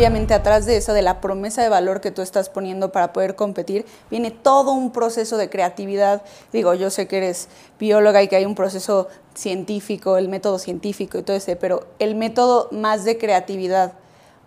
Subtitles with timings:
[0.00, 3.36] obviamente atrás de eso, de la promesa de valor que tú estás poniendo para poder
[3.36, 6.22] competir, viene todo un proceso de creatividad.
[6.54, 7.48] Digo, yo sé que eres
[7.78, 12.14] bióloga y que hay un proceso científico, el método científico y todo ese, pero el
[12.14, 13.92] método más de creatividad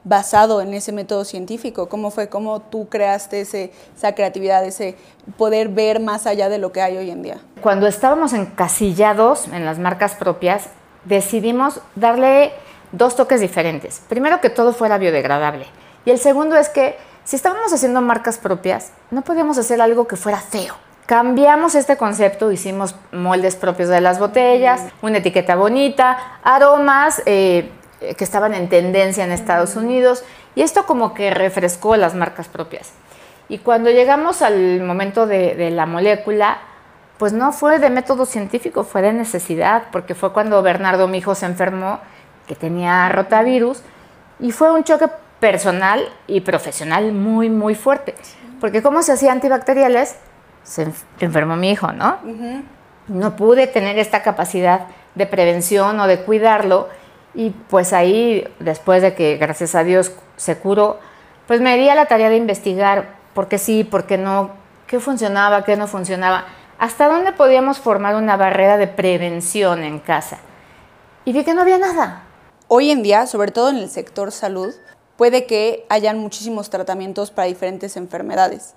[0.04, 1.88] basado en ese método científico?
[1.88, 2.30] ¿Cómo fue?
[2.30, 4.96] ¿Cómo tú creaste ese, esa creatividad, ese
[5.38, 7.38] poder ver más allá de lo que hay hoy en día?
[7.62, 10.64] Cuando estábamos encasillados en las marcas propias,
[11.06, 12.54] decidimos darle
[12.94, 14.02] dos toques diferentes.
[14.08, 15.66] Primero que todo fuera biodegradable.
[16.06, 20.16] Y el segundo es que si estábamos haciendo marcas propias, no podíamos hacer algo que
[20.16, 20.76] fuera feo.
[21.06, 28.16] Cambiamos este concepto, hicimos moldes propios de las botellas, una etiqueta bonita, aromas, eh, eh,
[28.16, 30.24] que estaban en tendencia en Estados Unidos
[30.56, 32.92] y esto como que refrescó las marcas propias.
[33.50, 36.58] Y cuando llegamos al momento de, la molécula,
[37.18, 41.46] pues no fue de método científico, fue de necesidad, porque fue cuando Bernardo Mijo se
[41.46, 42.00] enfermó,
[42.48, 43.82] que tenía rotavirus,
[44.40, 45.08] y fue un choque
[45.40, 48.16] personal y profesional muy, muy fuerte.
[48.60, 50.16] Porque como se hacía antibacteriales,
[50.64, 50.88] se
[51.20, 52.18] enfermó mi hijo, ¿no?
[53.08, 56.88] No pude tener esta capacidad de prevención o de cuidarlo
[57.34, 61.00] y pues ahí, después de que gracias a Dios se curó,
[61.48, 64.52] pues me di a la tarea de investigar por qué sí, por qué no,
[64.88, 66.46] qué funcionaba, qué no funcionaba,
[66.80, 70.38] hasta dónde podíamos formar una barrera de prevención en casa.
[71.26, 72.23] Y vi que no había nada.
[72.76, 74.74] Hoy en día, sobre todo en el sector salud,
[75.16, 78.74] puede que hayan muchísimos tratamientos para diferentes enfermedades.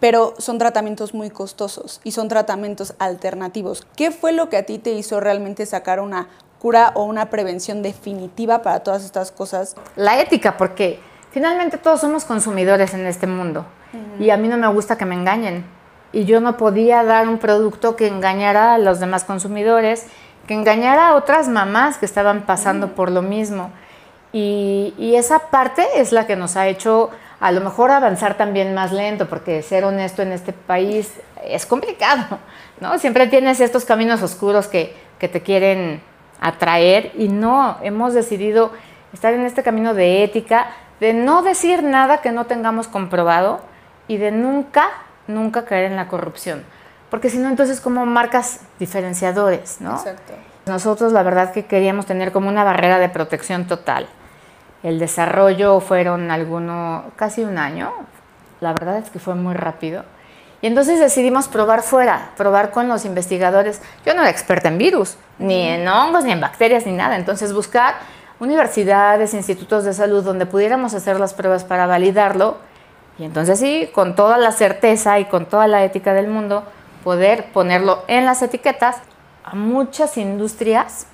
[0.00, 3.86] Pero son tratamientos muy costosos y son tratamientos alternativos.
[3.96, 6.28] ¿Qué fue lo que a ti te hizo realmente sacar una
[6.58, 9.76] cura o una prevención definitiva para todas estas cosas?
[9.96, 13.64] La ética, porque finalmente todos somos consumidores en este mundo
[14.18, 15.64] y a mí no me gusta que me engañen.
[16.12, 20.06] Y yo no podía dar un producto que engañara a los demás consumidores,
[20.50, 23.70] que engañara a otras mamás que estaban pasando por lo mismo.
[24.32, 28.74] Y, y, esa parte es la que nos ha hecho a lo mejor avanzar también
[28.74, 31.12] más lento, porque ser honesto en este país
[31.44, 32.40] es complicado,
[32.80, 32.98] ¿no?
[32.98, 36.02] Siempre tienes estos caminos oscuros que, que te quieren
[36.40, 38.72] atraer y no, hemos decidido
[39.12, 43.60] estar en este camino de ética, de no decir nada que no tengamos comprobado
[44.08, 44.88] y de nunca,
[45.28, 46.64] nunca caer en la corrupción.
[47.10, 49.96] Porque si no, entonces como marcas diferenciadores, ¿no?
[49.96, 50.32] Exacto.
[50.66, 54.06] Nosotros la verdad que queríamos tener como una barrera de protección total.
[54.82, 57.92] El desarrollo fueron alguno, casi un año.
[58.60, 60.04] La verdad es que fue muy rápido.
[60.62, 63.80] Y entonces decidimos probar fuera, probar con los investigadores.
[64.04, 67.16] Yo no era experta en virus, ni en hongos, ni en bacterias, ni nada.
[67.16, 67.94] Entonces buscar
[68.40, 72.58] universidades, institutos de salud donde pudiéramos hacer las pruebas para validarlo.
[73.18, 76.64] Y entonces sí, con toda la certeza y con toda la ética del mundo,
[77.04, 78.96] poder ponerlo en las etiquetas
[79.44, 81.06] a muchas industrias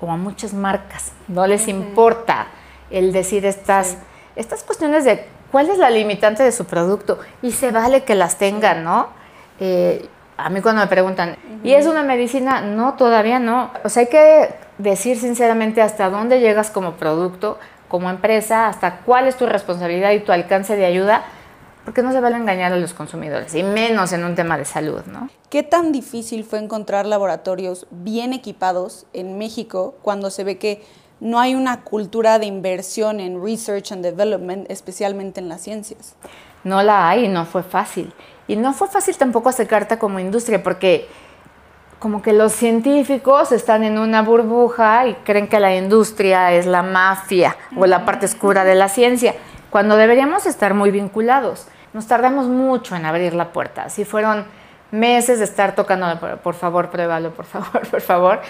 [0.00, 1.12] o a muchas marcas.
[1.26, 2.48] No les importa
[2.90, 3.98] el decir estas,
[4.36, 8.38] estas cuestiones de cuál es la limitante de su producto y se vale que las
[8.38, 9.08] tengan, ¿no?
[9.60, 12.60] Eh, a mí cuando me preguntan, ¿y es una medicina?
[12.60, 13.72] No, todavía no.
[13.82, 19.26] O sea, hay que decir sinceramente hasta dónde llegas como producto, como empresa, hasta cuál
[19.26, 21.24] es tu responsabilidad y tu alcance de ayuda,
[21.88, 25.00] porque no se vale engañar a los consumidores, y menos en un tema de salud,
[25.06, 25.30] ¿no?
[25.48, 30.84] ¿Qué tan difícil fue encontrar laboratorios bien equipados en México cuando se ve que
[31.20, 36.14] no hay una cultura de inversión en research and development, especialmente en las ciencias.
[36.62, 38.12] No la hay, no fue fácil.
[38.48, 41.08] Y no fue fácil tampoco acercarte como industria, porque
[41.98, 46.82] como que los científicos están en una burbuja y creen que la industria es la
[46.82, 49.34] mafia o la parte oscura de la ciencia,
[49.70, 51.66] cuando deberíamos estar muy vinculados.
[51.92, 53.84] Nos tardamos mucho en abrir la puerta.
[53.84, 54.46] Así fueron
[54.90, 58.40] meses de estar tocando, por favor, pruébalo, por favor, por favor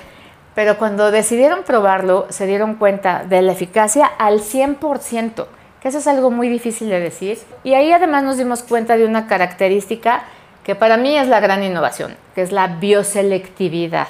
[0.58, 5.46] pero cuando decidieron probarlo se dieron cuenta de la eficacia al 100%,
[5.80, 7.38] que eso es algo muy difícil de decir.
[7.62, 10.24] Y ahí además nos dimos cuenta de una característica
[10.64, 14.08] que para mí es la gran innovación, que es la bioselectividad.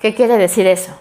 [0.00, 0.98] ¿Qué quiere decir eso?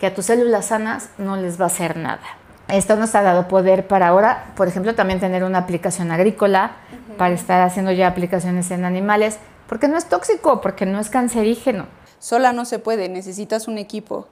[0.00, 2.26] Que a tus células sanas no les va a hacer nada.
[2.68, 6.72] Esto nos ha dado poder para ahora, por ejemplo, también tener una aplicación agrícola,
[7.16, 11.86] para estar haciendo ya aplicaciones en animales, porque no es tóxico, porque no es cancerígeno.
[12.18, 14.26] Sola no se puede, necesitas un equipo.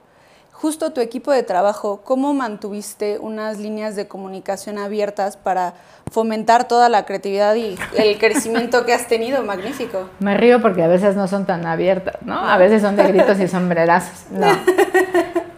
[0.51, 5.73] Justo tu equipo de trabajo, ¿cómo mantuviste unas líneas de comunicación abiertas para
[6.11, 9.43] fomentar toda la creatividad y el crecimiento que has tenido?
[9.43, 10.09] Magnífico.
[10.19, 12.39] Me río porque a veces no son tan abiertas, ¿no?
[12.39, 14.31] A veces son de gritos y sombrerazos.
[14.31, 14.47] No.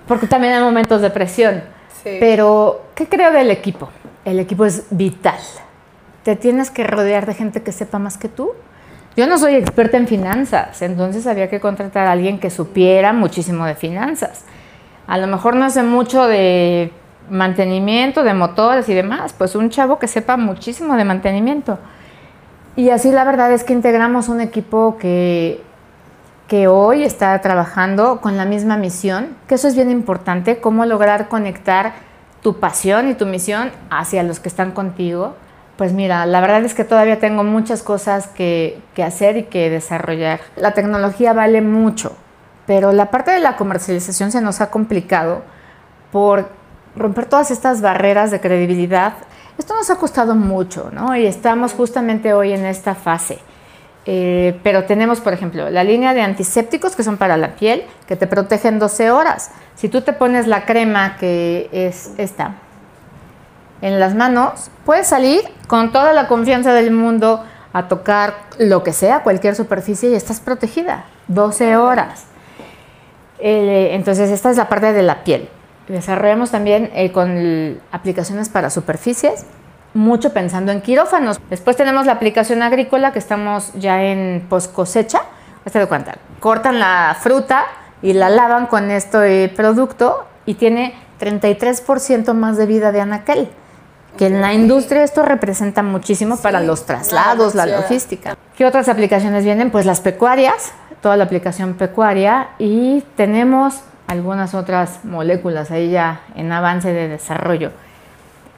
[0.08, 1.62] Porque también hay momentos de presión.
[2.04, 3.90] Pero, ¿qué creo del equipo?
[4.26, 5.40] El equipo es vital.
[6.24, 8.54] Te tienes que rodear de gente que sepa más que tú
[9.18, 13.66] yo no soy experta en finanzas, entonces había que contratar a alguien que supiera muchísimo
[13.66, 14.46] de finanzas.
[15.08, 16.92] A lo mejor no sé mucho de
[17.28, 21.80] mantenimiento de motores y demás, pues un chavo que sepa muchísimo de mantenimiento.
[22.76, 25.64] Y así la verdad es que integramos un equipo que,
[26.48, 31.28] que hoy está trabajando con la misma misión, que eso es bien importante, cómo lograr
[31.28, 31.94] conectar
[32.42, 35.36] tu pasión y tu misión hacia los que están contigo.
[35.76, 40.40] Pues mira, la verdad es que todavía tengo muchas cosas que, hacer y que desarrollar.
[40.56, 42.16] La tecnología vale mucho,
[42.66, 45.42] pero la parte de la comercialización se nos ha complicado
[46.12, 46.50] por
[46.96, 49.14] romper todas estas barreras de credibilidad.
[49.58, 51.16] Esto nos ha costado mucho, ¿no?
[51.16, 53.40] Y estamos justamente hoy en esta fase.
[54.10, 58.16] Eh, pero tenemos, por ejemplo, la línea de antisépticos que son para la piel, que
[58.16, 59.52] te protegen 12 horas.
[59.76, 62.56] Si tú te pones la crema que es esta
[63.82, 67.44] en las manos, puedes salir con toda la confianza del mundo
[67.74, 72.28] a tocar lo que sea, cualquier superficie y estás protegida 12 horas.
[73.40, 75.50] Eh, entonces, esta es la parte de la piel.
[75.90, 79.46] Desarrollamos también eh, con aplicaciones para superficies,
[79.94, 81.40] mucho pensando en quirófanos.
[81.50, 85.22] Después tenemos la aplicación agrícola que estamos ya en post cosecha.
[85.66, 87.66] Hasta de cuenta, cortan la fruta
[88.02, 93.50] y la lavan con este producto y tiene 33% más de vida de anaquel.
[94.18, 98.36] Que en la industria esto representa muchísimo para los traslados, la logística.
[98.58, 99.70] ¿Qué otras aplicaciones vienen?
[99.70, 106.52] Pues las pecuarias, toda la aplicación pecuaria y tenemos algunas otras moléculas ahí ya en
[106.52, 107.72] avance de desarrollo.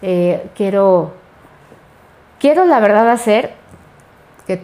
[0.02, 1.14] Eh, quiero,
[2.40, 3.54] quiero la verdad hacer
[4.48, 4.62] que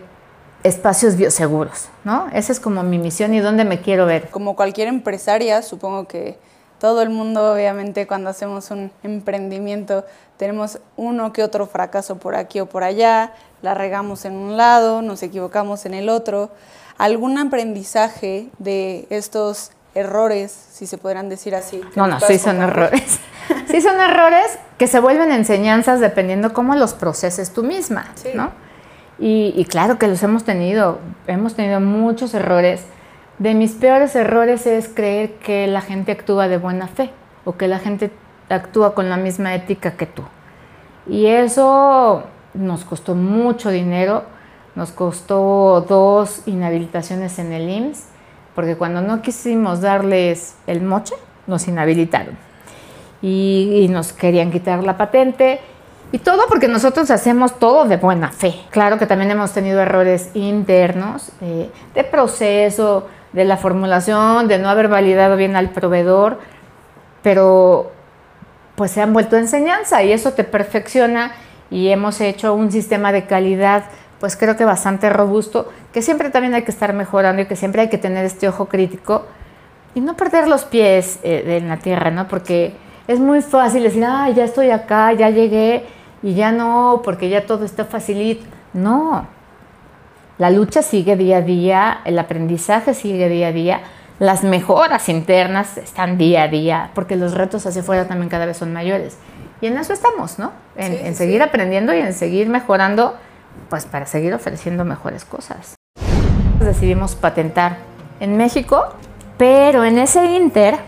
[0.63, 2.27] espacios bioseguros, ¿no?
[2.33, 4.29] Esa es como mi misión y dónde me quiero ver.
[4.29, 6.37] Como cualquier empresaria, supongo que
[6.79, 10.05] todo el mundo, obviamente, cuando hacemos un emprendimiento,
[10.37, 15.01] tenemos uno que otro fracaso por aquí o por allá, la regamos en un lado,
[15.01, 16.49] nos equivocamos en el otro.
[16.97, 21.81] ¿Algún aprendizaje de estos errores, si se podrán decir así.
[21.95, 23.19] No, no, sí son errores.
[23.75, 28.51] Sí son errores que se vuelven enseñanzas dependiendo cómo los proceses tú misma, ¿no?
[29.19, 32.85] Y, claro que los hemos tenido, hemos tenido muchos errores.
[33.37, 37.11] De mis peores errores es creer que la gente actúa de buena fe
[37.43, 38.11] o que la gente
[38.49, 40.23] actúa con la misma ética que tú.
[41.07, 42.23] Y eso
[42.53, 44.23] nos costó mucho dinero,
[44.75, 48.05] nos costó dos inhabilitaciones en el IMSS
[48.53, 51.15] porque cuando no quisimos darles el moche,
[51.47, 52.37] nos inhabilitaron
[53.21, 55.59] y, nos querían quitar la patente.
[56.11, 58.55] Y todo porque nosotros hacemos todo de buena fe.
[58.69, 64.69] Claro que también hemos tenido errores internos eh, de proceso, de la formulación, de no
[64.69, 66.39] haber validado bien al proveedor,
[67.21, 67.91] pero
[68.75, 71.31] pues se han vuelto enseñanza y eso te perfecciona
[71.69, 73.85] y hemos hecho un sistema de calidad
[74.19, 77.81] pues creo que bastante robusto, que siempre también hay que estar mejorando y que siempre
[77.81, 79.25] hay que tener este ojo crítico
[79.93, 82.27] y no perder los pies eh, en la tierra, ¿no?
[82.27, 82.73] Porque
[83.07, 85.85] es muy fácil decir, ah, ya estoy acá, ya llegué
[86.23, 88.45] y ya no, porque ya todo está facilito.
[88.73, 89.27] No,
[90.37, 93.81] la lucha sigue día a día, el aprendizaje sigue día a día,
[94.19, 98.57] las mejoras internas están día a día, porque los retos hacia afuera también cada vez
[98.57, 99.17] son mayores.
[99.61, 100.51] Y en eso estamos, ¿no?
[100.75, 103.15] En, seguir aprendiendo y en seguir mejorando
[103.69, 105.75] pues para seguir ofreciendo mejores cosas.
[106.59, 107.77] Decidimos patentar
[108.19, 108.87] en México,
[109.37, 110.79] pero en ese inter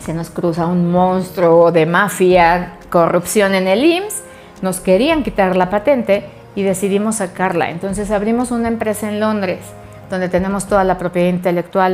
[0.00, 4.22] se nos cruza un monstruo de mafia, corrupción en el IMSS,
[4.62, 6.24] nos querían quitar la patente
[6.54, 7.70] y decidimos sacarla.
[7.70, 9.60] Entonces abrimos una empresa en Londres
[10.10, 11.92] donde tenemos toda la propiedad intelectual.